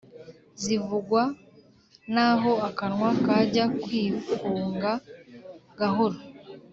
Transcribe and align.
zivugwa 0.63 1.21
naho 2.13 2.51
akanwa 2.69 3.09
kajya 3.25 3.65
kwifunga 3.83 4.91
gahoro 5.79 6.17